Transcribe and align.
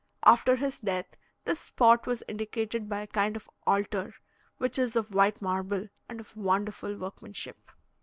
After 0.25 0.55
his 0.55 0.79
death, 0.79 1.15
this 1.45 1.59
spot 1.59 2.07
was 2.07 2.23
indicated 2.27 2.89
by 2.89 3.01
a 3.01 3.05
kind 3.05 3.35
of 3.35 3.47
altar, 3.67 4.15
which 4.57 4.79
is 4.79 4.95
of 4.95 5.13
white 5.13 5.43
marble, 5.43 5.89
and 6.09 6.19
of 6.19 6.35
wonderful 6.35 6.97
workmanship. 6.97 7.69